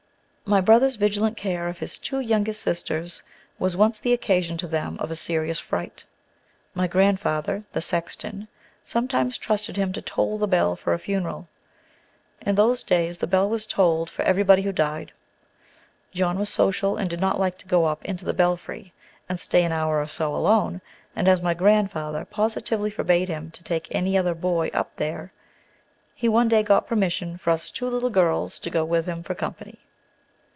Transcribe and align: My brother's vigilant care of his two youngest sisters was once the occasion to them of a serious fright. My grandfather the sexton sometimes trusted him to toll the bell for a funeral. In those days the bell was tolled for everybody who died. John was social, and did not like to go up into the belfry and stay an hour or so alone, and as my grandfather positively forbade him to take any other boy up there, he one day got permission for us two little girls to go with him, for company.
My 0.43 0.59
brother's 0.59 0.97
vigilant 0.97 1.37
care 1.37 1.69
of 1.69 1.77
his 1.77 1.97
two 1.97 2.19
youngest 2.19 2.61
sisters 2.61 3.23
was 3.57 3.77
once 3.77 3.99
the 3.99 4.11
occasion 4.11 4.57
to 4.57 4.67
them 4.67 4.97
of 4.99 5.09
a 5.09 5.15
serious 5.15 5.61
fright. 5.61 6.03
My 6.73 6.87
grandfather 6.87 7.63
the 7.71 7.79
sexton 7.79 8.49
sometimes 8.83 9.37
trusted 9.37 9.77
him 9.77 9.93
to 9.93 10.01
toll 10.01 10.37
the 10.37 10.49
bell 10.49 10.75
for 10.75 10.91
a 10.91 10.99
funeral. 10.99 11.47
In 12.41 12.55
those 12.55 12.83
days 12.83 13.19
the 13.19 13.27
bell 13.27 13.47
was 13.47 13.65
tolled 13.65 14.09
for 14.09 14.23
everybody 14.23 14.63
who 14.63 14.73
died. 14.73 15.13
John 16.11 16.37
was 16.37 16.49
social, 16.49 16.97
and 16.97 17.09
did 17.09 17.21
not 17.21 17.39
like 17.39 17.57
to 17.59 17.65
go 17.65 17.85
up 17.85 18.03
into 18.03 18.25
the 18.25 18.33
belfry 18.33 18.91
and 19.29 19.39
stay 19.39 19.63
an 19.63 19.71
hour 19.71 20.01
or 20.01 20.07
so 20.09 20.35
alone, 20.35 20.81
and 21.15 21.29
as 21.29 21.41
my 21.41 21.53
grandfather 21.53 22.25
positively 22.25 22.89
forbade 22.89 23.29
him 23.29 23.51
to 23.51 23.63
take 23.63 23.87
any 23.95 24.17
other 24.17 24.35
boy 24.35 24.69
up 24.73 24.93
there, 24.97 25.31
he 26.13 26.27
one 26.27 26.49
day 26.49 26.61
got 26.61 26.87
permission 26.87 27.37
for 27.37 27.51
us 27.51 27.71
two 27.71 27.87
little 27.89 28.09
girls 28.09 28.59
to 28.59 28.69
go 28.69 28.83
with 28.83 29.05
him, 29.05 29.23
for 29.23 29.33
company. 29.33 29.79